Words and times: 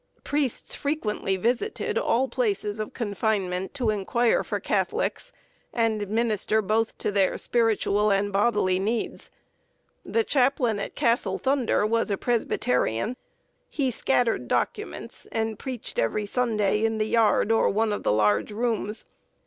Priests 0.23 0.73
frequently 0.73 1.37
visited 1.37 1.95
all 1.95 2.27
places 2.27 2.79
of 2.79 2.91
confinement 2.91 3.75
to 3.75 3.91
inquire 3.91 4.43
for 4.43 4.59
Catholics, 4.59 5.31
and 5.71 6.07
minister 6.07 6.59
both 6.63 6.97
to 6.97 7.11
their 7.11 7.37
spiritual 7.37 8.09
and 8.11 8.33
bodily 8.33 8.79
needs. 8.79 9.29
The 10.03 10.23
chaplain 10.23 10.79
at 10.79 10.95
Castle 10.95 11.37
Thunder 11.37 11.85
was 11.85 12.09
a 12.09 12.17
Presbyterian. 12.17 13.15
He 13.69 13.91
scattered 13.91 14.47
documents, 14.47 15.27
and 15.31 15.59
preached 15.59 15.99
every 15.99 16.25
Sunday 16.25 16.83
in 16.83 16.97
the 16.97 17.05
yard 17.05 17.51
or 17.51 17.69
one 17.69 17.93
of 17.93 18.01
the 18.01 18.11
large 18.11 18.51
rooms. 18.51 19.05